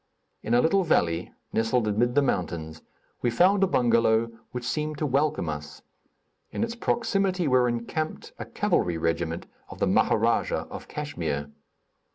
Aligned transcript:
In 0.41 0.55
a 0.55 0.61
little 0.61 0.83
valley, 0.83 1.31
nestled 1.53 1.87
amid 1.87 2.15
the 2.15 2.23
mountains, 2.23 2.81
we 3.21 3.29
found 3.29 3.63
a 3.63 3.67
bengalow 3.67 4.31
which 4.51 4.65
seemed 4.67 4.97
to 4.97 5.05
welcome 5.05 5.47
us. 5.47 5.83
In 6.49 6.63
its 6.63 6.73
proximity 6.73 7.47
were 7.47 7.67
encamped 7.69 8.31
a 8.39 8.45
cavalry 8.45 8.97
regiment 8.97 9.45
of 9.69 9.77
the 9.77 9.85
Maharajah 9.85 10.65
of 10.71 10.87
Kachmyr. 10.87 11.51